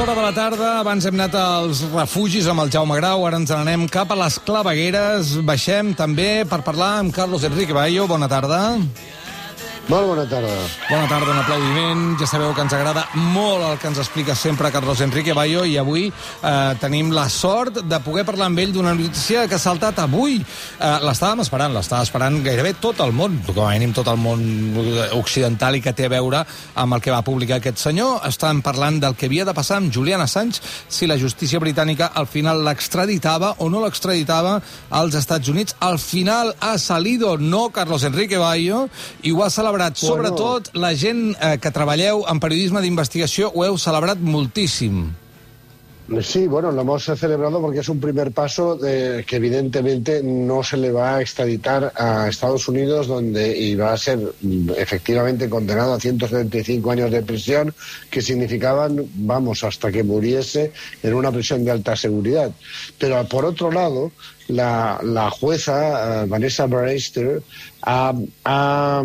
hora 0.00 0.14
de 0.14 0.22
la 0.22 0.32
tarda, 0.32 0.68
abans 0.80 1.04
hem 1.04 1.16
anat 1.18 1.34
als 1.36 1.82
refugis 1.92 2.46
amb 2.48 2.62
el 2.62 2.70
Jaume 2.72 2.96
Grau, 2.96 3.26
ara 3.28 3.36
ens 3.36 3.50
n'anem 3.52 3.82
cap 3.92 4.08
a 4.14 4.16
les 4.16 4.38
clavegueres. 4.46 5.34
Baixem 5.44 5.90
també 5.98 6.46
per 6.48 6.62
parlar 6.64 6.94
amb 7.02 7.12
Carlos 7.12 7.44
Enrique 7.44 7.76
Bayo. 7.76 8.06
Bona 8.08 8.28
tarda. 8.30 8.62
Molt 9.90 10.06
bona 10.06 10.22
tarda. 10.30 10.52
Bona 10.86 11.06
tarda, 11.10 11.32
un 11.32 11.38
aplaudiment. 11.40 12.02
Ja 12.20 12.26
sabeu 12.30 12.52
que 12.54 12.62
ens 12.62 12.74
agrada 12.76 13.02
molt 13.34 13.64
el 13.66 13.78
que 13.82 13.88
ens 13.90 13.98
explica 13.98 14.36
sempre 14.38 14.68
Carlos 14.70 15.00
Enrique 15.02 15.34
Bayo 15.34 15.64
i 15.66 15.72
avui 15.80 16.04
eh, 16.06 16.52
tenim 16.78 17.08
la 17.10 17.24
sort 17.26 17.80
de 17.82 17.98
poder 18.04 18.22
parlar 18.28 18.46
amb 18.46 18.60
ell 18.62 18.70
d'una 18.70 18.92
notícia 18.94 19.48
que 19.50 19.56
ha 19.58 19.62
saltat 19.62 19.98
avui. 19.98 20.36
Eh, 20.38 20.90
l'estàvem 21.02 21.42
esperant, 21.42 21.74
l'estava 21.74 22.06
esperant 22.06 22.36
gairebé 22.44 22.76
tot 22.78 23.02
el 23.02 23.10
món, 23.18 23.40
com 23.48 23.64
a 23.64 23.72
mínim 23.72 23.90
tot 23.96 24.06
el 24.12 24.20
món 24.22 24.44
occidental 25.16 25.74
i 25.74 25.82
que 25.82 25.94
té 25.98 26.06
a 26.06 26.12
veure 26.14 26.44
amb 26.78 26.94
el 26.94 27.02
que 27.02 27.10
va 27.10 27.26
publicar 27.26 27.58
aquest 27.58 27.82
senyor. 27.82 28.20
Estàvem 28.30 28.62
parlant 28.62 29.02
del 29.02 29.18
que 29.18 29.26
havia 29.26 29.48
de 29.48 29.56
passar 29.58 29.80
amb 29.80 29.90
Julian 29.90 30.22
Assange 30.22 30.62
si 30.86 31.10
la 31.10 31.18
justícia 31.18 31.58
britànica 31.58 32.12
al 32.14 32.30
final 32.30 32.62
l'extraditava 32.62 33.56
o 33.58 33.66
no 33.66 33.82
l'extraditava 33.82 34.54
als 35.02 35.18
Estats 35.18 35.50
Units. 35.50 35.74
Al 35.82 35.98
final 35.98 36.54
ha 36.60 36.76
salido 36.78 37.34
no 37.42 37.66
Carlos 37.74 38.06
Enrique 38.06 38.38
Bayo 38.38 38.86
i 39.26 39.34
ho 39.34 39.42
ha 39.42 39.50
celebrat 39.50 39.79
celebrat, 39.80 39.98
bueno. 40.00 40.14
sobretot 40.14 40.70
la 40.74 40.92
gent 40.94 41.36
eh, 41.40 41.58
que 41.60 41.72
treballeu 41.72 42.24
en 42.28 42.40
periodisme 42.40 42.82
d'investigació, 42.82 43.50
ho 43.54 43.64
heu 43.64 43.78
celebrat 43.78 44.20
moltíssim. 44.20 45.10
Sí, 46.22 46.48
bueno, 46.48 46.72
lo 46.72 46.80
hemos 46.80 47.04
celebrado 47.04 47.60
porque 47.60 47.78
es 47.78 47.88
un 47.88 48.00
primer 48.00 48.32
paso 48.32 48.74
de, 48.74 49.24
que 49.24 49.36
evidentemente 49.36 50.24
no 50.24 50.64
se 50.64 50.76
le 50.76 50.90
va 50.90 51.16
a 51.16 51.20
extraditar 51.20 51.92
a 51.94 52.26
Estados 52.28 52.66
Unidos, 52.66 53.06
donde 53.06 53.56
iba 53.56 53.92
a 53.92 53.96
ser 53.96 54.18
mm, 54.18 54.70
efectivamente 54.76 55.48
condenado 55.48 55.94
a 55.94 56.00
175 56.00 56.90
años 56.90 57.12
de 57.12 57.22
prisión, 57.22 57.72
que 58.10 58.22
significaban, 58.22 59.06
vamos, 59.14 59.62
hasta 59.62 59.92
que 59.92 60.02
muriese 60.02 60.72
en 61.00 61.14
una 61.14 61.30
prisión 61.30 61.64
de 61.64 61.70
alta 61.70 61.94
seguridad. 61.94 62.50
Pero 62.98 63.24
por 63.28 63.44
otro 63.44 63.70
lado, 63.70 64.10
la, 64.50 65.00
la 65.02 65.30
jueza 65.30 66.24
uh, 66.24 66.28
Vanessa 66.28 66.66
Brewster 66.66 67.42
ha, 67.82 68.14
ha 68.44 69.02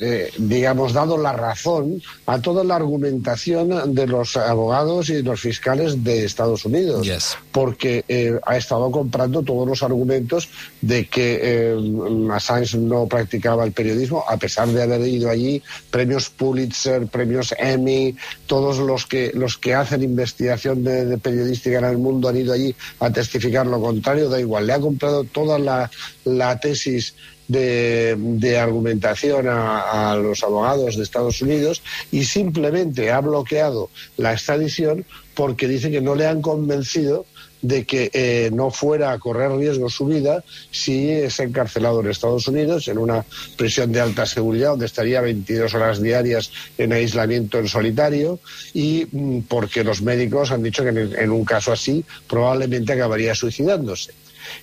eh, 0.00 0.30
digamos, 0.38 0.92
dado 0.92 1.18
la 1.18 1.32
razón 1.32 2.02
a 2.26 2.40
toda 2.40 2.64
la 2.64 2.76
argumentación 2.76 3.94
de 3.94 4.06
los 4.06 4.36
abogados 4.36 5.10
y 5.10 5.22
los 5.22 5.40
fiscales 5.40 6.02
de 6.02 6.24
Estados 6.24 6.64
Unidos, 6.64 7.06
yes. 7.06 7.36
porque 7.52 8.04
eh, 8.08 8.38
ha 8.46 8.56
estado 8.56 8.90
comprando 8.90 9.42
todos 9.42 9.68
los 9.68 9.82
argumentos 9.82 10.48
de 10.80 11.06
que 11.06 11.40
eh, 11.42 12.30
Assange 12.32 12.78
no 12.78 13.06
practicaba 13.06 13.64
el 13.64 13.72
periodismo, 13.72 14.24
a 14.26 14.36
pesar 14.36 14.68
de 14.68 14.82
haber 14.82 15.06
ido 15.06 15.30
allí 15.30 15.62
premios 15.90 16.30
Pulitzer, 16.30 17.06
premios 17.06 17.54
Emmy, 17.58 18.16
todos 18.46 18.78
los 18.78 19.06
que, 19.06 19.32
los 19.34 19.58
que 19.58 19.74
hacen 19.74 20.02
investigación 20.02 20.84
de, 20.84 21.04
de 21.04 21.18
periodística 21.18 21.78
en 21.78 21.84
el 21.84 21.98
mundo 21.98 22.28
han 22.28 22.36
ido 22.36 22.52
allí 22.52 22.74
a 23.00 23.10
testificar 23.10 23.66
lo 23.66 23.80
contrario, 23.80 24.28
da 24.28 24.40
igual, 24.40 24.66
ha 24.76 24.80
comprado 24.80 25.24
toda 25.24 25.58
la, 25.58 26.60
tesis 26.60 27.14
de, 27.48 28.58
argumentación 28.60 29.46
a, 29.48 30.16
los 30.16 30.42
abogados 30.42 30.96
de 30.96 31.02
Estados 31.02 31.42
Unidos 31.42 31.82
y 32.10 32.24
simplemente 32.24 33.10
ha 33.10 33.20
bloqueado 33.20 33.90
la 34.16 34.32
extradición 34.32 35.04
porque 35.34 35.68
dice 35.68 35.90
que 35.90 36.00
no 36.00 36.14
le 36.14 36.26
han 36.26 36.40
convencido 36.40 37.26
de 37.62 37.84
que 37.84 38.10
eh, 38.12 38.50
no 38.52 38.70
fuera 38.70 39.12
a 39.12 39.18
correr 39.18 39.50
riesgo 39.52 39.88
su 39.88 40.06
vida 40.06 40.44
si 40.70 41.10
es 41.10 41.40
encarcelado 41.40 42.00
en 42.00 42.10
Estados 42.10 42.46
Unidos, 42.48 42.86
en 42.88 42.98
una 42.98 43.24
prisión 43.56 43.92
de 43.92 44.00
alta 44.00 44.26
seguridad, 44.26 44.70
donde 44.70 44.86
estaría 44.86 45.20
22 45.20 45.74
horas 45.74 46.00
diarias 46.00 46.52
en 46.78 46.92
aislamiento 46.92 47.58
en 47.58 47.68
solitario, 47.68 48.38
y 48.72 49.06
mm, 49.10 49.40
porque 49.48 49.84
los 49.84 50.02
médicos 50.02 50.50
han 50.52 50.62
dicho 50.62 50.84
que 50.84 50.90
en 50.90 51.30
un 51.30 51.44
caso 51.44 51.72
así 51.72 52.04
probablemente 52.28 52.92
acabaría 52.92 53.34
suicidándose. 53.34 54.12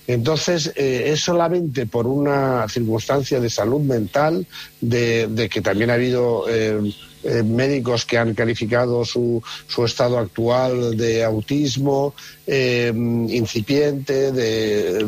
Entonces, 0.06 0.72
eh, 0.76 1.10
es 1.12 1.20
solamente 1.20 1.86
por 1.86 2.06
una 2.06 2.68
circunstancia 2.68 3.40
de 3.40 3.50
salud 3.50 3.80
mental, 3.80 4.46
de, 4.80 5.26
de 5.28 5.48
que 5.48 5.60
también 5.60 5.90
ha 5.90 5.94
habido 5.94 6.44
eh, 6.48 6.92
eh, 7.24 7.42
médicos 7.42 8.04
que 8.04 8.18
han 8.18 8.34
calificado 8.34 9.02
su, 9.04 9.42
su, 9.66 9.84
estado 9.84 10.18
actual 10.18 10.94
de 10.94 11.24
autismo 11.24 12.14
eh, 12.46 12.92
incipiente, 12.94 14.30
de 14.30 15.06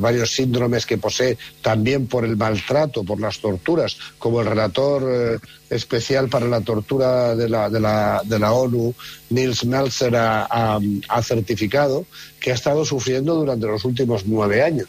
varios 0.00 0.30
síndromes 0.32 0.86
que 0.86 0.96
posee 0.96 1.36
también 1.60 2.06
por 2.06 2.24
el 2.24 2.38
maltrato, 2.38 3.04
por 3.04 3.20
las 3.20 3.38
torturas, 3.38 3.98
como 4.18 4.40
el 4.40 4.46
relator 4.46 5.40
especial 5.70 6.28
para 6.28 6.46
la 6.46 6.60
tortura 6.60 7.34
de 7.34 7.48
la, 7.48 7.68
de 7.68 7.80
la, 7.80 8.22
de 8.24 8.38
la 8.38 8.52
ONU, 8.52 8.94
Nils 9.30 9.64
Melzer, 9.64 10.14
ha, 10.16 10.46
ha, 10.48 10.78
ha, 11.08 11.22
certificado 11.22 12.06
que 12.40 12.52
ha 12.52 12.54
estado 12.54 12.84
sufriendo 12.84 13.34
durante 13.34 13.66
los 13.66 13.84
últimos 13.84 14.26
nueve 14.26 14.62
años. 14.62 14.88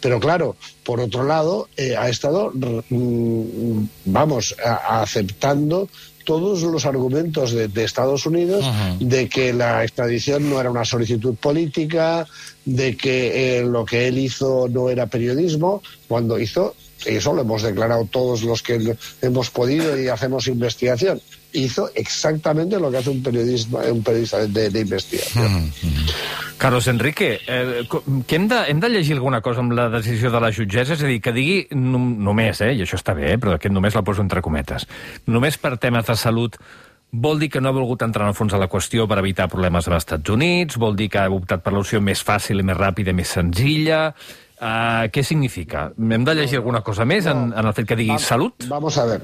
Pero 0.00 0.18
claro, 0.18 0.56
por 0.84 1.00
otro 1.00 1.24
lado, 1.24 1.68
eh, 1.76 1.96
ha 1.96 2.08
estado, 2.08 2.52
mm, 2.52 3.84
vamos, 4.06 4.56
a, 4.64 5.02
aceptando 5.02 5.88
todos 6.24 6.62
los 6.62 6.84
argumentos 6.84 7.52
de, 7.52 7.68
de 7.68 7.84
Estados 7.84 8.26
Unidos 8.26 8.64
uh 8.64 8.68
-huh. 8.68 8.98
de 8.98 9.28
que 9.28 9.52
la 9.52 9.84
extradición 9.84 10.50
no 10.50 10.60
era 10.60 10.70
una 10.70 10.84
solicitud 10.84 11.36
política, 11.36 12.26
de 12.64 12.96
que 12.96 13.58
eh, 13.58 13.62
lo 13.62 13.84
que 13.84 14.08
él 14.08 14.18
hizo 14.18 14.68
no 14.68 14.90
era 14.90 15.06
periodismo, 15.06 15.82
cuando 16.08 16.38
hizo, 16.40 16.74
eso 17.04 17.32
lo 17.32 17.42
hemos 17.42 17.62
declarado 17.62 18.06
todos 18.10 18.42
los 18.42 18.62
que 18.62 18.96
hemos 19.22 19.50
podido 19.50 20.00
y 20.00 20.08
hacemos 20.08 20.46
investigación, 20.46 21.20
hizo 21.52 21.90
exactamente 21.94 22.78
lo 22.78 22.90
que 22.90 22.98
hace 22.98 23.10
un 23.10 23.22
periodista, 23.22 23.78
un 23.92 24.02
periodista 24.02 24.46
de, 24.46 24.70
de 24.70 24.80
investigació. 24.80 25.42
Mm 25.42 25.70
-hmm. 25.70 26.12
Carlos 26.58 26.86
Enrique, 26.88 27.40
eh, 27.46 27.86
que 28.26 28.36
hem 28.36 28.48
de, 28.48 28.56
hem 28.68 28.80
de 28.80 28.88
llegir 28.88 29.14
alguna 29.14 29.42
cosa 29.42 29.60
amb 29.60 29.72
la 29.72 29.90
decisió 29.90 30.30
de 30.30 30.40
la 30.40 30.50
jutgessa? 30.50 30.94
És 30.94 31.02
a 31.02 31.06
dir, 31.06 31.20
que 31.20 31.32
digui 31.32 31.66
només, 31.76 32.62
eh, 32.64 32.72
i 32.72 32.80
això 32.80 32.96
està 32.96 33.14
bé, 33.14 33.34
eh, 33.34 33.38
però 33.38 33.54
aquest 33.54 33.74
només 33.74 33.94
la 33.94 34.02
poso 34.02 34.22
entre 34.24 34.40
cometes, 34.40 34.86
només 35.26 35.58
per 35.58 35.76
temes 35.76 36.06
de 36.06 36.16
salut 36.16 36.56
vol 37.22 37.40
dir 37.40 37.50
que 37.52 37.60
no 37.60 37.70
ha 37.70 37.76
volgut 37.76 38.02
entrar 38.06 38.26
en 38.26 38.34
el 38.34 38.38
fons 38.38 38.52
de 38.52 38.60
la 38.60 38.68
qüestió 38.72 39.06
per 39.08 39.20
evitar 39.22 39.48
problemes 39.52 39.86
amb 39.88 39.96
els 39.96 40.04
Estats 40.04 40.32
Units, 40.32 40.78
vol 40.80 40.98
dir 40.98 41.08
que 41.12 41.22
ha 41.22 41.30
optat 41.32 41.64
per 41.64 41.72
l'opció 41.74 42.00
més 42.00 42.22
fàcil 42.24 42.60
i 42.60 42.66
més 42.66 42.78
ràpida 42.78 43.16
més 43.16 43.38
senzilla... 43.38 44.10
Uh, 44.56 45.04
què 45.12 45.20
significa? 45.20 45.90
Hem 46.00 46.22
de 46.24 46.32
llegir 46.32 46.56
alguna 46.62 46.80
cosa 46.80 47.04
més 47.04 47.26
en, 47.28 47.50
en 47.52 47.66
el 47.68 47.74
fet 47.76 47.90
que 47.90 47.98
digui 47.98 48.14
vamos, 48.14 48.24
salut? 48.24 48.64
Vamos 48.70 48.96
a 48.96 49.04
ver. 49.04 49.18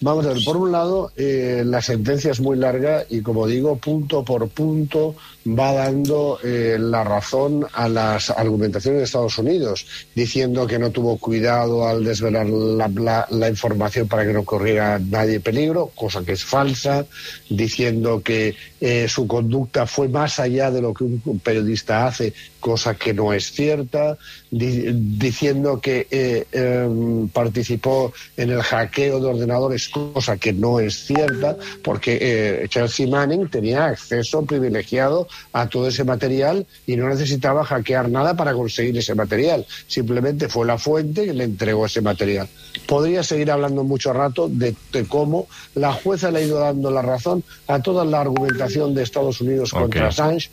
Vamos 0.00 0.26
a 0.26 0.30
ver, 0.30 0.44
por 0.44 0.56
un 0.56 0.72
lado, 0.72 1.12
eh, 1.16 1.62
la 1.64 1.80
sentencia 1.80 2.30
es 2.30 2.40
muy 2.40 2.56
larga 2.56 3.04
y, 3.08 3.22
como 3.22 3.46
digo, 3.46 3.76
punto 3.76 4.24
por 4.24 4.48
punto 4.48 5.14
va 5.46 5.72
dando 5.72 6.38
eh, 6.42 6.76
la 6.78 7.04
razón 7.04 7.66
a 7.72 7.88
las 7.88 8.30
argumentaciones 8.30 8.98
de 8.98 9.04
Estados 9.04 9.38
Unidos, 9.38 9.86
diciendo 10.14 10.66
que 10.66 10.78
no 10.78 10.90
tuvo 10.90 11.16
cuidado 11.18 11.86
al 11.86 12.04
desvelar 12.04 12.46
la, 12.46 13.48
información 13.48 14.08
para 14.08 14.26
que 14.26 14.32
no 14.32 14.44
corriera 14.44 14.98
nadie 14.98 15.40
peligro, 15.40 15.90
cosa 15.94 16.24
que 16.24 16.32
es 16.32 16.44
falsa, 16.44 17.06
diciendo 17.48 18.22
que 18.22 18.56
eh, 18.80 19.06
su 19.08 19.26
conducta 19.26 19.86
fue 19.86 20.08
más 20.08 20.38
allá 20.38 20.70
de 20.70 20.82
lo 20.82 20.92
que 20.92 21.04
un 21.04 21.40
periodista 21.42 22.06
hace, 22.06 22.34
cosa 22.64 22.94
que 22.94 23.12
no 23.12 23.34
es 23.34 23.52
cierta, 23.52 24.16
di 24.50 24.90
diciendo 24.94 25.82
que 25.82 26.06
eh, 26.10 26.46
em, 26.52 27.28
participó 27.28 28.10
en 28.38 28.52
el 28.52 28.62
hackeo 28.62 29.20
de 29.20 29.26
ordenadores, 29.26 29.90
cosa 29.90 30.38
que 30.38 30.54
no 30.54 30.80
es 30.80 31.04
cierta, 31.04 31.58
porque 31.82 32.16
eh, 32.22 32.66
Chelsea 32.70 33.06
Manning 33.06 33.50
tenía 33.50 33.84
acceso 33.84 34.46
privilegiado 34.46 35.28
a 35.52 35.68
todo 35.68 35.88
ese 35.88 36.04
material 36.04 36.64
y 36.86 36.96
no 36.96 37.06
necesitaba 37.06 37.66
hackear 37.66 38.08
nada 38.08 38.34
para 38.34 38.54
conseguir 38.54 38.96
ese 38.96 39.14
material. 39.14 39.66
Simplemente 39.86 40.48
fue 40.48 40.64
la 40.64 40.78
fuente 40.78 41.26
que 41.26 41.34
le 41.34 41.44
entregó 41.44 41.84
ese 41.84 42.00
material. 42.00 42.48
Podría 42.86 43.22
seguir 43.22 43.50
hablando 43.50 43.84
mucho 43.84 44.14
rato 44.14 44.48
de, 44.48 44.74
de 44.90 45.04
cómo 45.04 45.48
la 45.74 45.92
jueza 45.92 46.30
le 46.30 46.38
ha 46.38 46.42
ido 46.42 46.60
dando 46.60 46.90
la 46.90 47.02
razón 47.02 47.44
a 47.66 47.82
toda 47.82 48.06
la 48.06 48.22
argumentación 48.22 48.94
de 48.94 49.02
Estados 49.02 49.42
Unidos 49.42 49.70
contra. 49.70 50.08
Assange, 50.08 50.48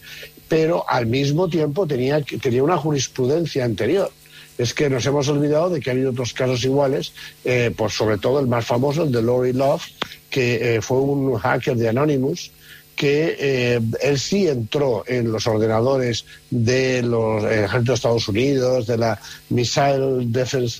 pero 0.51 0.83
al 0.85 1.05
mismo 1.05 1.47
tiempo 1.47 1.87
tenía, 1.87 2.21
tenía 2.21 2.61
una 2.61 2.75
jurisprudencia 2.75 3.63
anterior. 3.63 4.11
Es 4.57 4.73
que 4.73 4.89
nos 4.89 5.05
hemos 5.05 5.29
olvidado 5.29 5.69
de 5.69 5.79
que 5.79 5.89
ha 5.89 5.93
habido 5.93 6.11
otros 6.11 6.33
casos 6.33 6.61
iguales, 6.65 7.13
eh, 7.45 7.73
sobre 7.87 8.17
todo 8.17 8.41
el 8.41 8.47
más 8.47 8.65
famoso, 8.65 9.03
el 9.03 9.13
de 9.13 9.21
Lori 9.21 9.53
Love, 9.53 9.81
que 10.29 10.75
eh, 10.75 10.81
fue 10.81 10.97
un 10.97 11.37
hacker 11.37 11.77
de 11.77 11.87
Anonymous, 11.87 12.51
que 12.97 13.37
eh, 13.39 13.79
él 14.01 14.19
sí 14.19 14.45
entró 14.45 15.05
en 15.07 15.31
los 15.31 15.47
ordenadores 15.47 16.25
de 16.49 17.01
los 17.01 17.45
ejércitos 17.45 17.85
de 17.85 17.93
Estados 17.93 18.27
Unidos, 18.27 18.87
de 18.87 18.97
la 18.97 19.21
Missile 19.51 20.25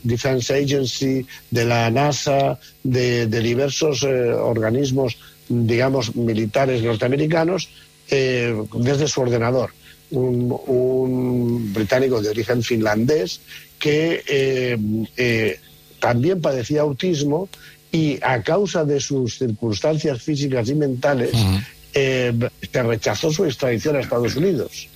Defense, 0.03 0.53
Agency, 0.53 1.25
de 1.50 1.63
la 1.63 1.89
NASA, 1.89 2.59
de, 2.83 3.25
de 3.27 3.39
diversos 3.39 4.03
eh, 4.03 4.33
organismos, 4.33 5.18
digamos, 5.47 6.13
militares 6.13 6.83
norteamericanos, 6.83 7.69
eh, 8.11 8.55
desde 8.75 9.07
su 9.07 9.21
ordenador. 9.21 9.71
Un, 10.11 10.53
un, 10.67 11.73
británico 11.73 12.21
de 12.21 12.29
origen 12.29 12.61
finlandés 12.61 13.39
que 13.79 14.23
eh, 14.27 14.77
eh, 15.15 15.59
también 15.99 16.41
padecía 16.41 16.81
autismo 16.81 17.47
y 17.93 18.19
a 18.21 18.43
causa 18.43 18.83
de 18.83 18.99
sus 18.99 19.37
circunstancias 19.37 20.21
físicas 20.21 20.67
y 20.69 20.75
mentales, 20.75 21.33
uh 21.33 21.37
-huh 21.37 21.65
eh, 21.93 22.33
se 22.71 22.83
rechazó 22.83 23.31
su 23.31 23.45
extradición 23.45 23.95
a 23.95 23.99
Estados 23.99 24.35
Unidos. 24.35 24.87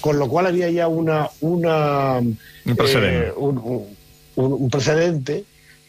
Con 0.00 0.18
lo 0.18 0.28
cual 0.28 0.46
había 0.46 0.70
ya 0.70 0.86
una, 0.86 1.28
una 1.40 2.18
un, 2.18 2.38
precedente. 2.76 3.32
Un, 3.36 3.58
un, 3.58 3.86
un, 4.36 4.70
precedente, 4.70 5.44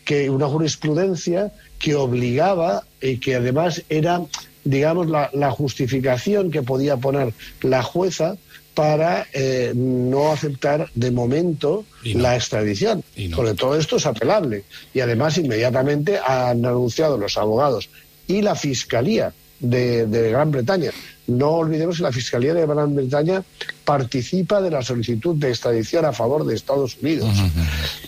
que, 0.06 0.30
una 0.30 0.48
jurisprudencia 0.48 1.52
que 1.78 1.96
obligaba 1.96 2.84
y 3.02 3.18
que 3.18 3.36
además 3.36 3.84
era, 3.90 4.22
digamos, 4.64 5.10
la, 5.10 5.30
la 5.34 5.52
justificación 5.52 6.52
que 6.52 6.64
podía 6.64 6.98
poner 6.98 7.34
la 7.62 7.84
jueza 7.84 8.38
para 8.74 9.28
eh, 9.34 9.72
no 9.76 10.32
aceptar 10.32 10.90
de 10.96 11.12
momento 11.12 11.86
no. 12.06 12.20
la 12.22 12.36
extradición. 12.36 13.04
No. 13.18 13.36
Porque 13.36 13.54
todo 13.54 13.78
esto 13.78 13.98
es 13.98 14.06
apelable. 14.06 14.64
Y 14.94 15.00
además 15.00 15.38
inmediatamente 15.38 16.18
han 16.18 16.66
anunciado 16.66 17.18
los 17.18 17.38
abogados 17.38 17.90
y 18.28 18.42
la 18.42 18.56
Fiscalía 18.56 19.34
de, 19.60 20.08
de 20.08 20.32
Gran 20.32 20.52
Bretaña. 20.52 20.92
No 21.26 21.52
olvidemos 21.52 21.98
que 21.98 22.04
la 22.04 22.12
Fiscalía 22.12 22.54
de 22.54 22.66
Gran 22.66 22.96
Bretaña 22.96 23.44
participa 23.86 24.62
de 24.62 24.72
la 24.72 24.82
solicitud 24.82 25.36
de 25.36 25.50
extradición 25.50 26.04
a 26.06 26.12
favor 26.12 26.46
de 26.46 26.54
Estados 26.56 26.98
Unidos. 27.02 27.30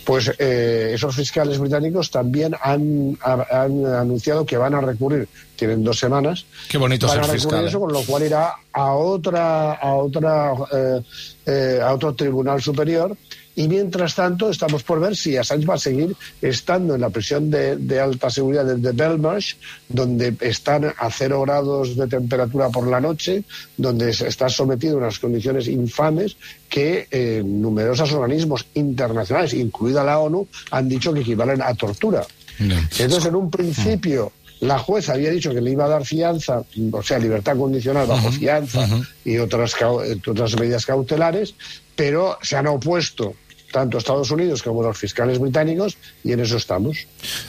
Pues 0.04 0.32
eh, 0.38 0.92
esos 0.94 1.16
fiscales 1.16 1.58
británicos 1.58 2.12
también 2.12 2.56
han, 2.62 3.18
ha- 3.22 3.64
han 3.64 3.86
anunciado 3.86 4.46
que 4.46 4.58
van 4.58 4.74
a 4.76 4.82
recurrir, 4.82 5.28
tienen 5.56 5.84
dos 5.84 5.98
semanas, 5.98 6.46
Qué 6.70 6.78
bonito 6.78 7.08
van 7.08 7.16
ser 7.16 7.24
a 7.24 7.28
recurrir 7.28 7.42
fiscal. 7.42 7.68
eso, 7.68 7.78
¿eh? 7.78 7.82
con 7.82 7.94
lo 7.94 8.02
cual 8.04 8.24
irá 8.24 8.54
a 8.74 8.92
otra 8.94 9.74
a 9.74 9.94
otra 9.96 10.52
eh, 10.74 11.02
eh, 11.46 11.80
a 11.82 11.94
otro 11.94 12.14
tribunal 12.14 12.62
superior 12.62 13.16
y 13.56 13.68
mientras 13.68 14.16
tanto 14.16 14.50
estamos 14.50 14.84
por 14.84 15.00
ver 15.00 15.16
si 15.16 15.38
Assange 15.38 15.66
va 15.66 15.76
a 15.76 15.80
seguir 15.80 16.16
estando 16.42 16.96
en 16.96 17.02
la 17.02 17.10
prisión 17.10 17.50
de, 17.50 17.78
de 17.78 18.00
alta 18.00 18.30
seguridad 18.30 18.66
de, 18.66 18.76
de 18.76 18.92
Belmarsh 18.92 19.56
donde 19.88 20.36
están 20.42 20.94
a 20.98 21.10
cero 21.10 21.42
grados 21.42 21.96
de 21.96 22.08
temperatura 22.08 22.70
por 22.70 22.88
la 22.88 23.00
noche 23.00 23.44
donde 23.78 24.10
está 24.10 24.50
sometido 24.50 24.96
a 24.96 25.00
unas 25.00 25.20
condiciones 25.20 25.68
infames 25.68 26.38
que 26.70 27.08
eh, 27.12 27.42
numerosos 27.46 28.12
organismos 28.12 28.66
internacionales 28.74 29.54
incluida 29.54 30.04
la 30.04 30.20
ONU 30.20 30.48
han 30.72 30.90
dicho 30.90 31.14
que 31.14 31.22
equivalen 31.22 31.62
a 31.62 31.74
tortura. 31.74 32.26
Entonces, 32.60 33.26
en 33.26 33.36
un 33.36 33.52
principio, 33.52 34.32
la 34.62 34.80
jueza 34.80 35.14
había 35.14 35.30
dicho 35.32 35.54
que 35.54 35.62
le 35.62 35.72
iba 35.72 35.86
a 35.86 35.90
dar 35.90 36.06
fianza, 36.06 36.64
o 36.92 37.04
sea, 37.04 37.20
libertad 37.20 37.58
condicional 37.58 38.08
bajo 38.08 38.32
fianza 38.32 38.88
y 39.24 39.38
otras, 39.38 39.76
otras 39.82 40.60
medidas 40.60 40.86
cautelares, 40.86 41.54
pero 41.96 42.38
se 42.42 42.56
han 42.56 42.68
opuesto 42.68 43.36
tanto 43.76 44.00
Estados 44.00 44.32
Unidos 44.32 44.64
com 44.64 44.80
els 44.80 45.00
fiscals 45.00 45.40
britànics 45.44 45.98
i 46.24 46.34
en 46.36 46.44
això 46.46 46.60
estamos. 46.62 47.02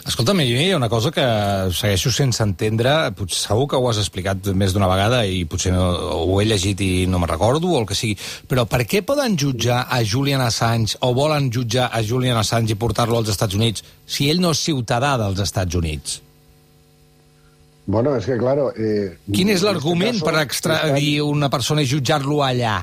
Escolta'm, 0.08 0.42
hi 0.42 0.72
ha 0.72 0.78
una 0.80 0.90
cosa 0.90 1.12
que 1.14 1.26
segueixo 1.76 2.10
sense 2.14 2.42
entendre, 2.42 2.94
potser 3.16 3.44
segur 3.44 3.68
que 3.70 3.78
ho 3.78 3.86
has 3.90 4.02
explicat 4.02 4.50
més 4.58 4.74
d'una 4.74 4.90
vegada 4.90 5.22
i 5.26 5.44
potser 5.46 5.74
no, 5.74 5.86
ho 6.26 6.40
he 6.42 6.48
llegit 6.50 6.82
i 6.82 6.90
no 7.10 7.22
me'n 7.22 7.30
recordo 7.30 7.70
o 7.70 7.80
el 7.80 7.86
que 7.86 7.98
sigui, 7.98 8.18
però 8.50 8.66
per 8.66 8.82
què 8.90 9.04
poden 9.06 9.38
jutjar 9.38 9.84
a 9.86 10.02
Julian 10.02 10.42
Assange 10.42 10.98
o 11.06 11.12
volen 11.14 11.50
jutjar 11.54 11.90
a 11.94 12.02
Julian 12.02 12.42
Assange 12.42 12.74
i 12.74 12.80
portar-lo 12.80 13.20
als 13.20 13.30
Estats 13.34 13.54
Units 13.54 13.86
si 14.06 14.30
ell 14.30 14.42
no 14.42 14.54
és 14.56 14.62
ciutadà 14.66 15.14
dels 15.22 15.42
Estats 15.46 15.78
Units? 15.78 16.20
Bueno, 17.86 18.16
es 18.16 18.26
que 18.26 18.36
claro... 18.36 18.72
Eh, 18.74 19.14
Quin 19.30 19.52
és 19.54 19.62
en 19.62 19.70
l'argument 19.70 20.16
este 20.18 20.26
per 20.26 20.40
extradir 20.42 21.20
una 21.22 21.48
persona 21.52 21.84
i 21.84 21.90
jutjar-lo 21.90 22.42
allà? 22.42 22.80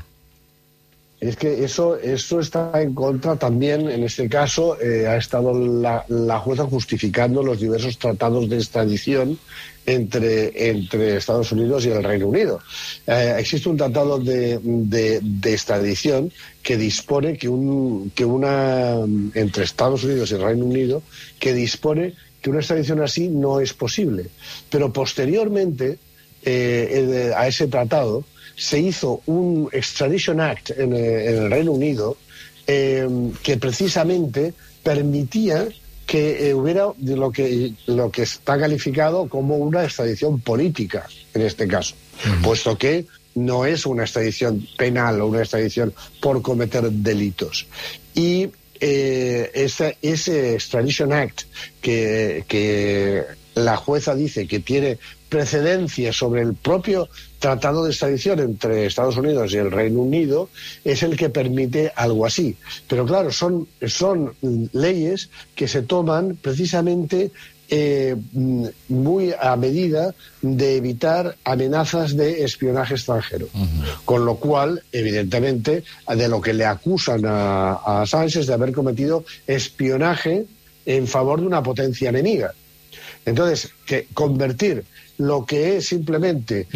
Es 1.23 1.37
que 1.37 1.63
eso, 1.63 1.97
eso 1.97 2.41
está 2.41 2.81
en 2.81 2.93
contra 2.93 3.37
también, 3.37 3.89
en 3.89 4.03
este 4.03 4.27
caso, 4.27 4.77
eh, 4.81 5.07
ha 5.07 5.15
estado 5.15 5.57
la, 5.57 6.03
la 6.09 6.37
jueza 6.39 6.65
justificando 6.65 7.41
los 7.41 7.61
diversos 7.61 7.97
tratados 7.97 8.49
de 8.49 8.57
extradición 8.57 9.39
entre, 9.85 10.69
entre 10.69 11.15
Estados 11.15 11.53
Unidos 11.53 11.85
y 11.85 11.91
el 11.91 12.03
Reino 12.03 12.27
Unido. 12.27 12.59
Eh, 13.07 13.37
existe 13.39 13.69
un 13.69 13.77
tratado 13.77 14.19
de, 14.19 14.59
de, 14.61 15.53
extradición 15.53 16.29
que 16.61 16.75
dispone 16.75 17.37
que, 17.37 17.47
un, 17.47 18.11
que 18.13 18.25
una, 18.25 18.95
entre 19.33 19.63
Estados 19.63 20.03
Unidos 20.03 20.29
y 20.31 20.33
el 20.33 20.41
Reino 20.41 20.65
Unido, 20.65 21.03
que 21.39 21.53
dispone 21.53 22.15
que 22.41 22.49
una 22.49 22.59
extradición 22.59 23.01
así 23.01 23.29
no 23.29 23.61
es 23.61 23.71
posible. 23.71 24.25
Pero 24.69 24.91
posteriormente, 24.91 25.99
eh, 26.43 27.31
a 27.33 27.47
ese 27.47 27.67
tratado, 27.67 28.25
se 28.55 28.79
hizo 28.79 29.21
un 29.25 29.69
Extradition 29.71 30.39
Act 30.39 30.71
en, 30.71 30.93
eh, 30.93 31.29
en 31.29 31.43
el 31.43 31.51
Reino 31.51 31.71
Unido 31.71 32.17
eh, 32.67 33.07
que 33.41 33.57
precisamente 33.57 34.53
permitía 34.83 35.67
que 36.05 36.49
eh, 36.49 36.53
hubiera 36.53 36.87
lo 37.01 37.31
que 37.31 37.73
lo 37.87 38.11
que 38.11 38.23
está 38.23 38.59
calificado 38.59 39.27
como 39.27 39.57
una 39.57 39.83
extradición 39.83 40.39
política 40.39 41.07
en 41.33 41.41
este 41.41 41.67
caso, 41.67 41.95
puesto 42.41 42.77
que 42.77 43.05
no 43.35 43.65
es 43.65 43.85
una 43.85 44.03
extradición 44.03 44.65
penal 44.77 45.21
o 45.21 45.27
una 45.27 45.39
extradición 45.39 45.93
por 46.21 46.41
cometer 46.41 46.89
delitos. 46.91 47.65
Y 48.13 48.49
eh, 48.79 49.51
ese, 49.53 49.97
ese 50.01 50.53
Extradition 50.53 51.13
Act 51.13 51.43
que, 51.81 52.43
que 52.47 53.23
la 53.55 53.77
jueza 53.77 54.13
dice 54.15 54.47
que 54.47 54.59
tiene 54.59 54.99
precedencia 55.29 56.13
sobre 56.13 56.41
el 56.41 56.53
propio 56.53 57.09
tratado 57.43 57.83
de 57.83 57.89
extradición 57.89 58.39
entre 58.39 58.85
Estados 58.85 59.17
Unidos 59.17 59.51
y 59.51 59.57
el 59.57 59.69
Reino 59.69 59.99
Unido 59.99 60.47
es 60.85 61.03
el 61.03 61.17
que 61.17 61.27
permite 61.27 61.91
algo 61.93 62.25
así. 62.25 62.55
Pero 62.87 63.05
claro, 63.05 63.33
son, 63.33 63.67
son 63.85 64.33
leyes 64.71 65.29
que 65.53 65.67
se 65.67 65.81
toman 65.81 66.37
precisamente 66.41 67.31
eh, 67.67 68.15
mm, 68.31 68.67
muy 68.87 69.33
a 69.37 69.57
medida 69.57 70.15
de 70.41 70.77
evitar 70.77 71.35
amenazas 71.43 72.15
de 72.15 72.45
espionaje 72.45 72.93
extranjero. 72.93 73.49
Con 74.05 74.23
lo 74.23 74.35
cual, 74.35 74.81
evidentemente, 74.93 75.83
de 76.07 76.27
lo 76.29 76.39
que 76.39 76.53
le 76.53 76.63
acusan 76.63 77.25
a, 77.25 78.03
a 78.03 78.25
es 78.25 78.47
de 78.47 78.53
haber 78.53 78.71
cometido 78.71 79.25
espionaje 79.47 80.45
en 80.85 81.07
favor 81.07 81.41
de 81.41 81.47
una 81.47 81.61
potencia 81.61 82.07
enemiga. 82.07 82.53
Entonces, 83.25 83.71
que 83.85 84.07
convertir 84.13 84.83
lo 85.17 85.45
que 85.45 85.77
es 85.77 85.87
simplemente 85.87 86.67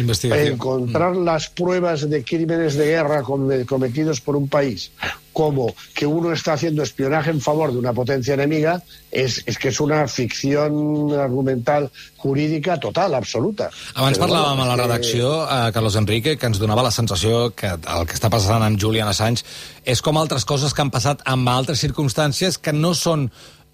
encontrar 0.46 1.16
las 1.16 1.48
pruebas 1.48 2.08
de 2.08 2.22
crímenes 2.24 2.74
de 2.76 2.86
guerra 2.86 3.22
come- 3.22 3.66
cometidos 3.66 4.20
por 4.20 4.36
un 4.36 4.48
país 4.48 4.92
como 5.32 5.74
que 5.94 6.06
uno 6.06 6.32
está 6.32 6.52
haciendo 6.54 6.82
espionaje 6.82 7.30
en 7.30 7.40
favor 7.40 7.72
de 7.72 7.78
una 7.78 7.92
potencia 7.92 8.34
enemiga 8.34 8.82
es, 9.10 9.42
es 9.46 9.58
que 9.58 9.68
es 9.68 9.80
una 9.80 10.06
ficción 10.08 11.12
argumental 11.18 11.90
jurídica 12.16 12.78
total, 12.80 13.14
absoluta. 13.14 13.70
Abans 13.94 14.18
Però, 14.18 14.26
parlàvem 14.26 14.56
bueno, 14.56 14.62
a 14.72 14.76
la 14.76 14.82
redacció, 14.82 15.44
eh, 15.46 15.70
Carlos 15.72 15.94
Enrique, 15.96 16.36
que 16.36 16.46
ens 16.46 16.58
donava 16.58 16.82
la 16.82 16.90
sensació 16.90 17.52
que 17.54 17.70
el 17.70 18.06
que 18.06 18.14
està 18.18 18.30
passant 18.30 18.62
amb 18.66 18.80
Julian 18.82 19.06
Assange 19.08 19.44
és 19.84 20.02
com 20.02 20.18
altres 20.18 20.44
coses 20.44 20.74
que 20.74 20.82
han 20.82 20.90
passat 20.90 21.22
amb 21.24 21.46
altres 21.48 21.78
circumstàncies 21.86 22.58
que 22.58 22.72
no 22.74 22.94
són 22.94 23.28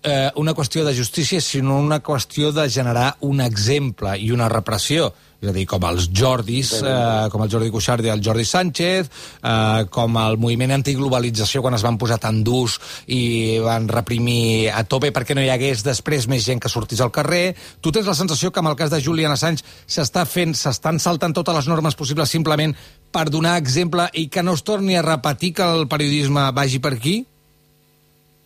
eh, 0.05 0.31
una 0.37 0.55
qüestió 0.55 0.85
de 0.85 0.95
justícia, 0.97 1.41
sinó 1.41 1.79
una 1.81 2.03
qüestió 2.03 2.53
de 2.53 2.69
generar 2.71 3.17
un 3.21 3.41
exemple 3.41 4.19
i 4.21 4.31
una 4.31 4.49
repressió. 4.49 5.13
És 5.45 5.51
a 5.51 5.53
dir, 5.53 5.67
com 5.69 5.83
els 5.85 6.07
Jordis, 6.17 6.71
eh, 6.81 7.29
com 7.33 7.43
el 7.45 7.51
Jordi 7.53 7.69
Cuixart 7.73 8.05
i 8.07 8.13
el 8.13 8.23
Jordi 8.25 8.47
Sánchez, 8.49 9.11
eh, 9.43 9.85
com 9.91 10.17
el 10.17 10.39
moviment 10.41 10.73
antiglobalització 10.73 11.61
quan 11.61 11.75
es 11.77 11.85
van 11.85 11.99
posar 12.01 12.19
tan 12.19 12.43
durs 12.45 12.79
i 13.07 13.59
van 13.61 13.89
reprimir 13.89 14.71
a 14.73 14.85
tope 14.85 15.13
perquè 15.13 15.37
no 15.37 15.45
hi 15.45 15.51
hagués 15.53 15.85
després 15.85 16.29
més 16.29 16.45
gent 16.47 16.61
que 16.61 16.73
sortís 16.73 17.01
al 17.01 17.13
carrer. 17.13 17.55
Tu 17.81 17.93
tens 17.93 18.07
la 18.07 18.17
sensació 18.17 18.53
que 18.53 18.61
amb 18.61 18.73
el 18.73 18.77
cas 18.77 18.91
de 18.91 19.03
Julian 19.05 19.33
Assange 19.33 19.65
s'està 19.87 20.25
fent, 20.25 20.55
s'estan 20.55 20.99
saltant 20.99 21.35
totes 21.37 21.61
les 21.61 21.69
normes 21.69 21.95
possibles 21.95 22.31
simplement 22.31 22.75
per 23.13 23.29
donar 23.29 23.59
exemple 23.59 24.09
i 24.15 24.29
que 24.29 24.43
no 24.43 24.55
es 24.55 24.65
torni 24.65 24.97
a 24.97 25.03
repetir 25.03 25.53
que 25.55 25.63
el 25.77 25.89
periodisme 25.89 26.51
vagi 26.53 26.81
per 26.81 26.95
aquí? 26.95 27.25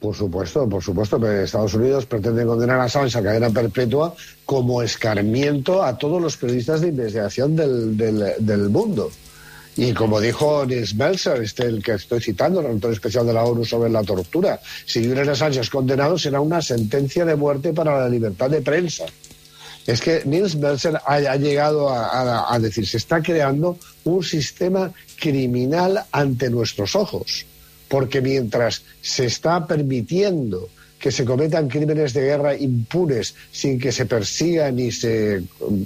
Por 0.00 0.14
supuesto, 0.14 0.69
por 0.69 0.83
supuesto, 0.83 1.19
pero 1.19 1.43
Estados 1.43 1.75
Unidos 1.75 2.07
pretende 2.07 2.47
condenar 2.47 2.78
a 2.78 2.85
Assange 2.85 3.19
a 3.19 3.23
cadena 3.23 3.50
perpetua 3.50 4.14
como 4.47 4.81
escarmiento 4.81 5.83
a 5.83 5.99
todos 5.99 6.23
los 6.23 6.37
periodistas 6.37 6.81
de 6.83 6.88
investigación 6.88 7.57
del, 7.57 7.97
del, 7.97 8.69
mundo. 8.71 9.11
Y 9.76 9.93
como 9.95 10.21
dijo 10.21 10.64
Nils 10.67 10.95
Melzer, 10.95 11.43
este, 11.43 11.64
el 11.64 11.83
que 11.83 11.93
estoy 11.95 12.21
citando, 12.21 12.61
el 12.61 12.67
autor 12.67 12.93
especial 12.93 13.26
de 13.26 13.33
la 13.33 13.43
ONU 13.45 13.64
sobre 13.64 13.90
la 13.90 14.05
tortura, 14.05 14.61
si 14.87 15.05
Julian 15.05 15.28
Assange 15.31 15.61
es 15.61 15.71
condenado 15.71 16.17
será 16.17 16.40
una 16.40 16.62
sentencia 16.62 17.25
de 17.25 17.35
muerte 17.35 17.73
para 17.73 17.99
la 17.99 18.09
libertad 18.09 18.50
de 18.50 18.61
prensa. 18.62 19.05
Es 19.85 20.00
que 20.00 20.23
Nils 20.25 20.55
Melzer 20.55 21.00
ha, 21.07 21.37
llegado 21.37 21.88
a- 21.88 22.52
a 22.55 22.59
decir, 22.61 22.87
se 22.87 22.99
está 22.99 23.21
creando 23.21 23.78
un 24.05 24.23
sistema 24.23 24.93
criminal 25.19 26.05
ante 26.12 26.50
nuestros 26.50 26.95
ojos, 26.95 27.47
porque 27.88 28.21
mientras 28.21 28.83
se 29.00 29.26
está 29.26 29.66
permitiendo 29.66 30.68
que 30.99 31.12
se 31.12 31.25
cometan 31.25 31.68
crímenes 31.68 32.12
de 32.12 32.23
guerra 32.23 32.57
impunes 32.57 33.35
sin 33.52 33.78
que 33.78 33.92
se 33.92 34.07
persiga 34.07 34.71
ni 34.71 34.90
se 34.90 35.42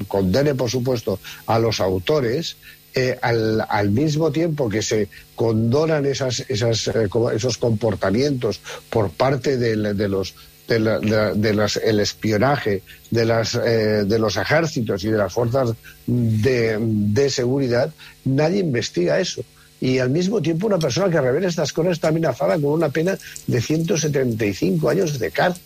condene, 0.09 0.55
por 0.55 0.71
supuesto, 0.71 1.21
a 1.47 1.59
los 1.59 1.81
autores, 1.81 2.57
eh, 2.95 3.19
al, 3.23 3.65
al 3.69 3.91
mismo 3.91 4.31
tiempo 4.33 4.69
que 4.69 4.83
se 4.83 5.09
condonan 5.35 6.07
esas, 6.07 6.45
esas, 6.49 6.89
eh, 6.89 7.09
esos 7.35 7.59
comportamientos 7.59 8.61
por 8.91 9.11
parte 9.11 9.57
de, 9.57 9.77
los, 10.09 10.35
del 10.67 12.01
espionaje 12.01 12.83
de, 13.11 13.25
las, 13.25 13.55
eh, 13.55 14.05
de 14.07 14.19
los 14.19 14.37
ejércitos 14.37 15.05
y 15.05 15.09
de 15.11 15.19
las 15.19 15.33
fuerzas 15.33 15.71
de, 16.07 16.79
de 16.81 17.31
seguridad, 17.31 17.93
nadie 18.25 18.61
investiga 18.61 19.21
eso 19.21 19.43
y 19.83 19.99
al 19.99 20.11
mismo 20.11 20.41
tiempo 20.41 20.69
una 20.69 20.79
persona 20.79 21.11
que 21.11 21.21
revela 21.21 21.49
estas 21.49 21.73
cosas 21.73 21.95
está 21.95 22.09
amenazada 22.09 22.55
con 22.55 22.67
una 22.67 22.89
pena 22.91 23.19
de 23.49 23.61
175 23.61 24.89
años 24.89 25.19
de 25.19 25.33
cárcel. 25.33 25.65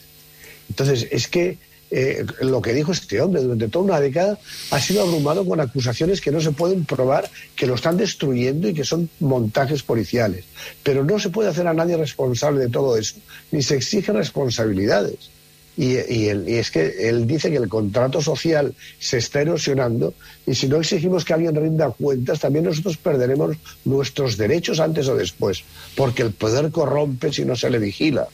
Entonces, 0.71 1.07
es 1.11 1.29
que 1.29 1.59
eh, 1.91 2.25
lo 2.41 2.63
que 2.63 2.73
dijo 2.73 2.93
este 2.93 3.21
hombre 3.21 3.43
durante 3.43 3.69
toda 3.69 3.85
una 3.85 4.01
década 4.01 4.39
ha 4.71 4.81
sido 4.81 5.03
abrumado 5.03 5.45
con 5.45 5.61
acusaciones 5.61 6.23
que 6.23 6.33
no 6.33 6.41
se 6.41 6.53
pueden 6.53 6.87
probar, 6.87 7.31
que 7.55 7.67
lo 7.67 7.75
están 7.75 7.99
destruyendo 7.99 8.71
y 8.71 8.73
que 8.73 8.85
son 8.85 9.11
montajes 9.21 9.83
policiales. 9.83 10.47
Pero 10.83 11.05
no 11.05 11.19
se 11.19 11.29
puede 11.29 11.51
hacer 11.51 11.67
a 11.67 11.75
nadie 11.75 11.99
responsable 11.99 12.61
de 12.61 12.71
todo 12.71 12.97
eso, 12.97 13.17
ni 13.51 13.61
se 13.61 13.77
exigen 13.77 14.15
responsabilidades. 14.15 15.29
Y, 15.77 15.97
es 15.97 16.71
que 16.71 17.09
él 17.09 17.27
dice 17.27 17.51
que 17.51 17.59
el 17.59 17.69
contrato 17.69 18.23
social 18.23 18.75
se 18.99 19.19
está 19.19 19.43
erosionando 19.43 20.15
y 20.47 20.55
si 20.55 20.69
no 20.69 20.79
exigimos 20.79 21.25
que 21.25 21.35
alguien 21.35 21.55
rinda 21.55 21.91
cuentas, 21.91 22.41
también 22.41 22.65
nosotros 22.65 22.97
perderemos 22.97 23.57
nuestros 23.85 24.39
derechos 24.39 24.81
antes 24.81 25.07
o 25.09 25.17
después, 25.17 25.65
porque 25.95 26.23
el 26.23 26.33
poder 26.33 26.71
corrompe 26.71 27.31
si 27.33 27.45
no 27.45 27.57
se 27.57 27.69
le 27.69 27.79
vigila. 27.79 28.27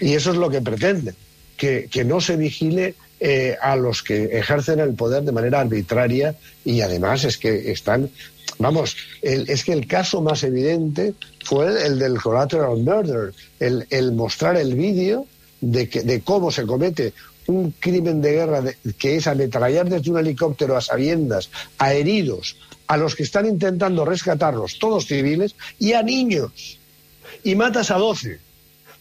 Y 0.00 0.14
eso 0.14 0.30
es 0.30 0.38
lo 0.38 0.48
que 0.48 0.62
pretende, 0.62 1.14
que, 1.58 2.04
no 2.06 2.22
se 2.22 2.36
vigile 2.36 2.94
eh, 3.20 3.56
a 3.60 3.76
los 3.76 4.02
que 4.02 4.38
ejercen 4.38 4.80
el 4.80 4.94
poder 4.94 5.24
de 5.24 5.32
manera 5.32 5.60
arbitraria 5.60 6.36
y 6.64 6.80
además 6.80 7.24
es 7.24 7.36
que 7.36 7.70
están 7.70 8.08
Vamos, 8.58 8.96
es 9.22 9.62
que 9.62 9.72
el 9.72 9.86
caso 9.86 10.20
más 10.20 10.42
evidente 10.42 11.14
fue 11.44 11.86
el 11.86 12.00
del 12.00 12.20
collateral 12.20 12.78
murder, 12.78 13.32
el, 13.60 13.86
el 13.90 14.12
mostrar 14.12 14.56
el 14.56 14.74
vídeo 14.74 15.26
de, 15.60 16.22
cómo 16.24 16.50
se 16.50 16.66
comete 16.66 17.12
un 17.46 17.72
crimen 17.78 18.20
de 18.20 18.32
guerra 18.32 18.62
que 18.98 19.16
es 19.16 19.26
ametrallar 19.26 19.88
desde 19.88 20.10
un 20.10 20.18
helicóptero 20.18 20.76
a 20.76 20.80
sabiendas 20.80 21.50
a 21.78 21.94
heridos, 21.94 22.56
a 22.86 22.96
los 22.96 23.14
que 23.14 23.22
están 23.22 23.46
intentando 23.46 24.04
rescatarlos, 24.04 24.78
todos 24.78 25.06
civiles, 25.06 25.54
y 25.78 25.92
a 25.94 26.02
niños. 26.02 26.78
Y 27.44 27.54
matas 27.54 27.90
a 27.90 27.96
doce. 27.96 28.40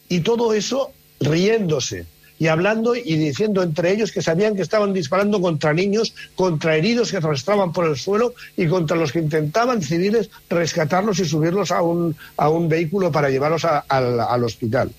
Y 0.09 0.21
todo 0.21 0.53
eso 0.53 0.91
riéndose 1.19 2.05
y 2.39 2.47
hablando 2.47 2.95
y 2.95 3.15
diciendo 3.15 3.63
entre 3.63 3.91
ellos 3.91 4.11
que 4.11 4.21
sabían 4.21 4.55
que 4.55 4.61
estaban 4.61 4.93
disparando 4.93 5.41
contra 5.41 5.73
niños, 5.73 6.13
contra 6.35 6.75
heridos 6.75 7.11
que 7.11 7.17
arrastraban 7.17 7.71
por 7.71 7.87
el 7.87 7.97
suelo 7.97 8.33
y 8.55 8.67
contra 8.67 8.95
los 8.95 9.11
que 9.11 9.19
intentaban 9.19 9.81
civiles 9.81 10.29
rescatarlos 10.49 11.19
y 11.19 11.25
subirlos 11.25 11.71
a 11.71 11.81
un, 11.81 12.15
a 12.37 12.49
un 12.49 12.69
vehículo 12.69 13.11
para 13.11 13.29
llevarlos 13.29 13.65
al 13.65 14.43
hospital. 14.43 14.91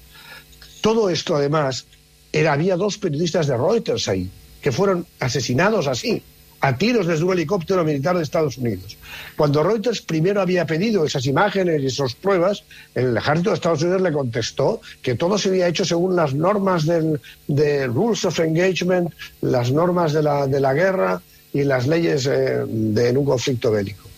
Todo 0.80 1.10
esto, 1.10 1.36
además, 1.36 1.86
era, 2.32 2.52
había 2.52 2.76
dos 2.76 2.98
periodistas 2.98 3.46
de 3.46 3.56
Reuters 3.56 4.08
ahí, 4.08 4.30
que 4.60 4.72
fueron 4.72 5.06
asesinados 5.20 5.86
así, 5.86 6.22
a 6.60 6.76
tiros 6.76 7.06
desde 7.06 7.24
un 7.24 7.32
helicóptero 7.32 7.84
militar 7.84 8.16
de 8.16 8.22
Estados 8.22 8.58
Unidos. 8.58 8.96
Cuando 9.36 9.62
Reuters 9.62 10.02
primero 10.02 10.40
había 10.40 10.66
pedido 10.66 11.04
esas 11.04 11.26
imágenes 11.26 11.82
y 11.82 11.86
esas 11.86 12.14
pruebas, 12.14 12.64
el 12.94 13.16
ejército 13.16 13.50
de 13.50 13.54
Estados 13.54 13.82
Unidos 13.82 14.02
le 14.02 14.12
contestó 14.12 14.80
que 15.00 15.14
todo 15.14 15.38
se 15.38 15.50
había 15.50 15.68
hecho 15.68 15.84
según 15.84 16.16
las 16.16 16.34
normas 16.34 16.84
del, 16.84 17.20
de 17.46 17.86
Rules 17.86 18.24
of 18.24 18.40
Engagement, 18.40 19.12
las 19.40 19.70
normas 19.70 20.12
de 20.12 20.22
la, 20.22 20.46
de 20.46 20.60
la 20.60 20.74
guerra 20.74 21.22
y 21.52 21.62
las 21.62 21.86
leyes 21.86 22.26
eh, 22.26 22.64
de, 22.66 23.16
un 23.16 23.24
conflicto 23.24 23.70
bélico. 23.70 24.08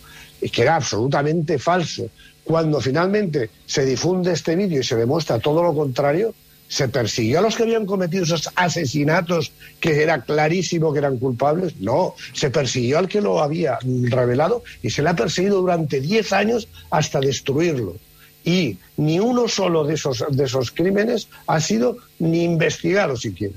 Y 0.41 0.49
que 0.49 0.63
era 0.63 0.75
absolutamente 0.75 1.59
falso. 1.59 2.09
Cuando 2.43 2.81
finalmente 2.81 3.51
se 3.67 3.85
difunde 3.85 4.33
este 4.33 4.55
vídeo 4.55 4.81
y 4.81 4.83
se 4.83 4.95
demuestra 4.95 5.37
todo 5.37 5.61
lo 5.61 5.75
contrario, 5.75 6.33
¿Se 6.71 6.87
persiguió 6.87 7.39
a 7.39 7.41
los 7.41 7.57
que 7.57 7.63
habían 7.63 7.85
cometido 7.85 8.23
esos 8.23 8.49
asesinatos 8.55 9.51
que 9.81 10.01
era 10.01 10.21
clarísimo 10.21 10.93
que 10.93 10.99
eran 10.99 11.17
culpables? 11.17 11.75
No, 11.81 12.15
se 12.31 12.49
persiguió 12.49 12.97
al 12.97 13.09
que 13.09 13.19
lo 13.19 13.41
había 13.41 13.77
revelado 13.83 14.63
y 14.81 14.89
se 14.89 15.01
le 15.03 15.09
ha 15.09 15.15
perseguido 15.17 15.59
durante 15.59 15.99
10 15.99 16.31
años 16.31 16.69
hasta 16.89 17.19
destruirlo. 17.19 17.97
Y 18.45 18.77
ni 18.95 19.19
uno 19.19 19.49
solo 19.49 19.83
de 19.83 19.95
esos, 19.95 20.23
de 20.29 20.45
esos 20.45 20.71
crímenes 20.71 21.27
ha 21.45 21.59
sido 21.59 21.97
ni 22.19 22.45
investigado 22.45 23.17
siquiera. 23.17 23.55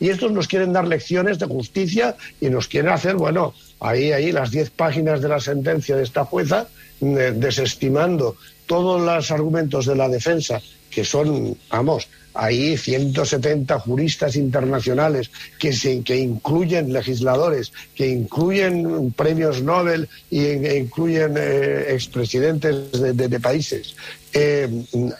Y 0.00 0.08
estos 0.08 0.32
nos 0.32 0.48
quieren 0.48 0.72
dar 0.72 0.88
lecciones 0.88 1.38
de 1.38 1.46
justicia 1.46 2.16
y 2.40 2.50
nos 2.50 2.66
quieren 2.66 2.90
hacer, 2.90 3.14
bueno, 3.14 3.54
ahí, 3.78 4.10
ahí 4.10 4.32
las 4.32 4.50
10 4.50 4.70
páginas 4.70 5.20
de 5.22 5.28
la 5.28 5.38
sentencia 5.38 5.94
de 5.94 6.02
esta 6.02 6.24
jueza, 6.24 6.66
eh, 7.00 7.32
desestimando 7.32 8.36
todos 8.66 9.00
los 9.00 9.30
argumentos 9.30 9.86
de 9.86 9.94
la 9.94 10.08
defensa, 10.08 10.60
que 10.96 11.04
son, 11.04 11.54
vamos, 11.68 12.08
hay 12.32 12.74
170 12.78 13.78
juristas 13.80 14.34
internacionales 14.34 15.30
que, 15.58 15.74
se, 15.74 16.02
que 16.02 16.16
incluyen 16.16 16.90
legisladores, 16.90 17.70
que 17.94 18.08
incluyen 18.08 19.12
premios 19.12 19.60
Nobel 19.62 20.08
e 20.30 20.78
incluyen 20.82 21.34
eh, 21.36 21.88
expresidentes 21.90 22.92
de, 22.92 23.40
países, 23.40 23.94
eh, 24.32 24.70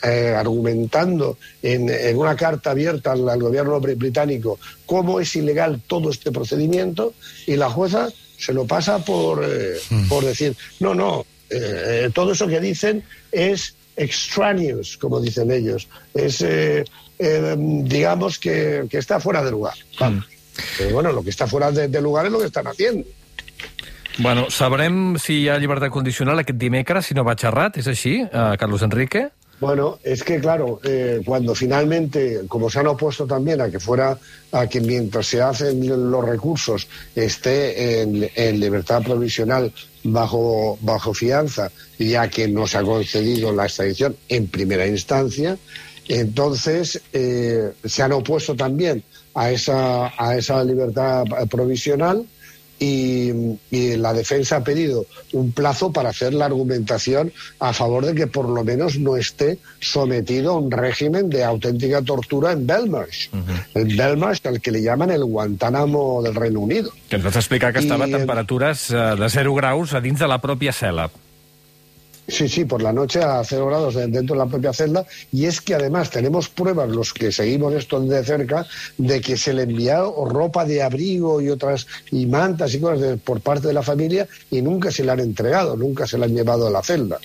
eh, 0.02 0.35
argumentando 0.35 1.37
en, 1.62 1.90
una 2.16 2.35
carta 2.37 2.71
abierta 2.71 3.12
al, 3.12 3.38
gobierno 3.38 3.78
británico 3.78 4.59
cómo 4.87 5.21
es 5.21 5.37
ilegal 5.37 5.83
todo 5.87 6.09
este 6.09 6.33
procedimiento 6.33 7.12
y 7.47 7.56
la 7.56 7.68
jueza 7.68 8.09
se 8.38 8.54
lo 8.54 8.64
pasa 8.64 9.04
por, 9.04 9.47
hmm. 9.47 10.09
por 10.09 10.25
decir, 10.25 10.56
no, 10.80 10.95
no, 10.95 11.26
todo 12.14 12.33
eso 12.33 12.49
que 12.49 12.61
dicen 12.61 13.04
es 13.30 13.75
extraneous, 13.97 14.97
como 14.97 15.21
dicen 15.21 15.50
ellos. 15.50 15.88
Es 16.15 16.43
eh, 16.43 16.85
digamos 17.19 18.38
que, 18.38 18.87
que, 18.91 18.99
está 18.99 19.21
fuera 19.21 19.43
de 19.43 19.50
lugar. 19.50 19.75
Mm. 20.00 20.19
Pero 20.79 20.91
bueno, 20.91 21.12
lo 21.12 21.23
que 21.23 21.31
está 21.31 21.47
fuera 21.47 21.71
de, 21.71 21.88
de 21.88 22.00
lugar 22.00 22.26
es 22.26 22.33
lo 22.33 22.38
que 22.38 22.47
están 22.47 22.67
haciendo. 22.67 23.05
Bueno, 24.19 24.47
sabrem 24.49 25.19
si 25.21 25.43
hi 25.43 25.49
ha 25.53 25.59
llibertat 25.61 25.93
condicional 25.93 26.41
aquest 26.41 26.57
dimecres, 26.57 27.11
si 27.11 27.15
no 27.15 27.25
va 27.25 27.35
xerrat, 27.37 27.76
és 27.76 27.88
així, 27.91 28.23
eh, 28.25 28.55
Carlos 28.57 28.85
Enrique? 28.87 29.26
Bueno, 29.58 29.98
es 30.02 30.22
que 30.22 30.38
claro, 30.38 30.80
eh, 30.84 31.22
cuando 31.25 31.54
finalmente, 31.54 32.42
como 32.46 32.68
se 32.68 32.80
han 32.80 32.88
opuesto 32.88 33.26
también 33.26 33.60
a 33.62 33.70
que 33.70 33.80
fuera, 33.80 34.18
a 34.52 34.66
que 34.66 34.80
mientras 34.82 35.26
se 35.26 35.40
hacen 35.40 36.10
los 36.10 36.25
recursos 36.25 36.86
esté 37.14 38.02
en, 38.02 38.60
libertad 38.60 39.02
provisional 39.02 39.72
bajo, 40.04 40.78
bajo 40.82 41.14
fianza, 41.14 41.70
ya 41.98 42.28
que 42.28 42.48
no 42.48 42.66
se 42.66 42.76
ha 42.78 42.82
concedido 42.82 43.50
la 43.50 43.64
extradición 43.64 44.14
en 44.28 44.46
primera 44.48 44.86
instancia, 44.86 45.56
entonces, 46.08 47.00
eh, 47.12 47.72
se 47.84 48.02
han 48.02 48.12
opuesto 48.12 48.54
también 48.54 49.02
a 49.34 49.50
esa, 49.50 50.12
a 50.16 50.36
esa 50.36 50.62
libertad 50.62 51.25
provisional 51.50 52.26
y, 52.78 53.30
y, 53.71 53.97
la 53.97 54.12
defensa 54.12 54.56
ha 54.56 54.64
pedido 54.64 55.06
un 55.33 55.52
plazo 55.52 55.92
para 55.92 56.11
hacer 56.11 56.35
la 56.35 56.47
argumentación 56.47 57.33
a 57.59 57.73
favor 57.73 58.04
de 58.04 58.14
que 58.14 58.26
por 58.26 58.49
lo 58.49 58.64
menos 58.64 58.99
no 58.99 59.16
esté 59.16 59.59
sometido 59.80 60.52
a 60.52 60.59
un 60.59 60.71
régimen 60.71 61.30
de 61.30 61.45
auténtica 61.45 62.02
tortura 62.02 62.52
en 62.52 62.66
Belmarsh. 62.66 63.28
Uh 63.33 63.37
-huh. 63.37 63.80
En 63.83 63.97
Belmarsh, 63.97 64.47
al 64.47 64.61
que 64.61 64.71
le 64.71 64.83
llaman 64.83 65.11
el 65.11 65.25
Guantánamo 65.25 66.23
del 66.23 66.35
Reino 66.35 66.61
Unido. 66.61 66.90
Que 67.09 67.16
ens 67.16 67.25
vas 67.25 67.37
explicar 67.37 67.73
que 67.73 67.80
estava 67.80 68.04
a 68.04 68.09
temperatures 68.09 68.90
eh, 68.90 68.95
de 68.95 69.28
0 69.28 69.54
graus 69.54 69.95
a 69.95 70.00
dins 70.00 70.18
de 70.18 70.28
la 70.28 70.40
pròpia 70.40 70.73
cel·la. 70.73 71.11
Sí, 72.28 72.49
sí, 72.49 72.64
por 72.64 72.83
la 72.83 72.92
noche 72.92 73.23
a 73.23 73.42
cero 73.45 73.66
grados 73.66 73.95
dentro 73.95 74.35
de 74.35 74.37
la 74.37 74.47
propia 74.47 74.73
celda. 74.73 75.06
Y 75.33 75.47
es 75.47 75.61
que 75.61 75.75
además 75.75 76.11
tenemos 76.11 76.49
pruebas, 76.49 76.88
los 76.88 77.12
que 77.12 77.30
seguimos 77.30 77.73
esto 77.75 78.00
de 78.00 78.25
cerca, 78.25 78.66
de 78.99 79.21
que 79.21 79.37
se 79.37 79.54
le 79.54 79.62
envía 79.62 80.00
ropa 80.00 80.64
de 80.64 80.83
abrigo 80.83 81.40
y 81.40 81.50
otras, 81.50 81.87
y 82.11 82.26
mantas 82.26 82.75
y 82.75 82.80
cosas 82.80 83.18
por 83.21 83.40
parte 83.40 83.68
de 83.68 83.75
la 83.75 83.83
familia 83.83 84.26
y 84.50 84.61
nunca 84.61 84.90
se 84.90 85.04
le 85.04 85.12
han 85.12 85.21
entregado, 85.21 85.76
nunca 85.76 86.06
se 86.06 86.18
le 86.18 86.25
han 86.25 86.35
llevado 86.35 86.66
a 86.66 86.71
la 86.71 86.83
celda. 86.83 87.18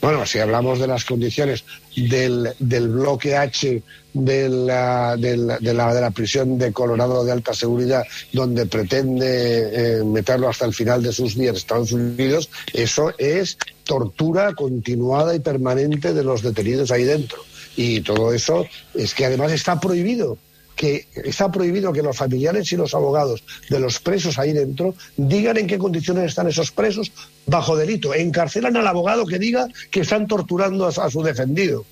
Bueno, 0.00 0.24
si 0.24 0.38
hablamos 0.38 0.78
de 0.78 0.86
las 0.86 1.04
condiciones 1.04 1.64
del, 1.94 2.54
del 2.58 2.88
bloque 2.88 3.36
H 3.36 3.82
de 4.12 4.48
la, 4.48 5.16
de, 5.16 5.36
la, 5.36 5.58
de, 5.58 5.74
la, 5.74 6.10
prisión 6.10 6.58
de 6.58 6.72
Colorado 6.72 7.24
de 7.24 7.32
alta 7.32 7.54
seguridad, 7.54 8.04
donde 8.32 8.66
pretende 8.66 10.00
eh, 10.00 10.04
meterlo 10.04 10.48
hasta 10.48 10.66
el 10.66 10.74
final 10.74 11.02
de 11.02 11.12
sus 11.12 11.36
días 11.36 11.56
Estados 11.56 11.92
Unidos, 11.92 12.50
eso 12.72 13.12
es 13.18 13.58
tortura 13.84 14.54
continuada 14.54 15.34
y 15.34 15.40
permanente 15.40 16.12
de 16.12 16.24
los 16.24 16.42
detenidos 16.42 16.90
ahí 16.90 17.04
dentro. 17.04 17.38
Y 17.76 18.02
todo 18.02 18.32
eso 18.32 18.66
es 18.94 19.14
que 19.14 19.24
además 19.24 19.52
está 19.52 19.80
prohibido 19.80 20.36
que 20.74 21.06
está 21.14 21.50
prohibido 21.50 21.92
que 21.92 22.02
los 22.02 22.16
familiares 22.16 22.72
y 22.72 22.76
los 22.76 22.94
abogados 22.94 23.44
de 23.68 23.78
los 23.78 24.00
presos 24.00 24.38
ahí 24.38 24.52
dentro 24.52 24.94
digan 25.16 25.56
en 25.58 25.66
qué 25.66 25.78
condiciones 25.78 26.24
están 26.24 26.48
esos 26.48 26.72
presos 26.72 27.12
bajo 27.46 27.76
delito. 27.76 28.14
Encarcelan 28.14 28.76
al 28.76 28.86
abogado 28.86 29.26
que 29.26 29.38
diga 29.38 29.68
que 29.90 30.00
están 30.00 30.26
torturando 30.26 30.86
a, 30.86 31.10
su 31.10 31.22
defendido. 31.22 31.84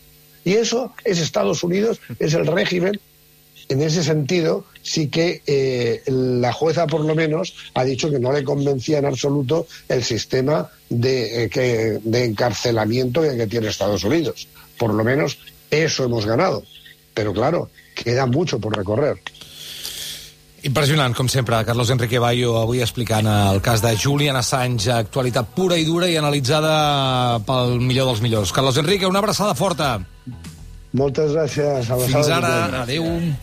Y 0.45 0.55
eso 0.55 0.93
es 1.05 1.19
Estados 1.19 1.63
Unidos, 1.63 2.01
es 2.19 2.35
el 2.35 2.47
régimen. 2.47 2.99
En 3.69 3.83
ese 3.83 4.03
sentido, 4.03 4.65
sí 4.83 5.09
que 5.09 5.43
eh, 5.47 6.03
la 6.07 6.53
jueza, 6.53 6.87
por 6.87 7.05
lo 7.05 7.15
menos, 7.15 7.55
ha 7.75 7.85
dicho 7.85 8.11
que 8.11 8.19
no 8.19 8.33
le 8.33 8.43
convencía 8.43 8.99
en 8.99 9.07
absoluto 9.07 9.67
el 9.89 10.03
sistema 10.03 10.69
de, 10.89 11.45
eh, 11.45 11.49
que, 11.49 12.01
de 12.03 12.25
encarcelamiento 12.25 13.23
que 13.23 13.47
tiene 13.47 13.69
Estados 13.69 14.03
Unidos. 14.03 14.49
Por 14.77 14.93
lo 14.93 15.05
menos 15.05 15.39
eso 15.71 16.05
hemos 16.05 16.27
ganado 16.27 16.65
pero 17.15 17.33
claro, 17.33 17.71
queda 17.95 18.27
mucho 18.27 18.59
por 18.59 18.77
recorrer. 18.77 19.21
Impressionant, 20.63 21.15
com 21.17 21.29
sempre, 21.29 21.57
Carlos 21.65 21.89
Enrique 21.89 22.19
Bayo 22.21 22.59
avui 22.61 22.83
explicant 22.85 23.25
el 23.25 23.63
cas 23.65 23.81
de 23.81 23.95
Julian 23.97 24.37
Assange, 24.37 24.91
actualitat 24.93 25.55
pura 25.57 25.79
i 25.81 25.87
dura 25.89 26.09
i 26.11 26.19
analitzada 26.21 27.41
pel 27.47 27.79
millor 27.81 28.11
dels 28.11 28.21
millors. 28.21 28.53
Carlos 28.53 28.77
Enrique, 28.77 29.09
una 29.09 29.23
abraçada 29.25 29.55
forta. 29.57 29.95
Moltes 30.93 31.33
gràcies. 31.33 31.89
Fins 32.11 32.29
ara, 32.29 32.83
adeu. 32.83 33.07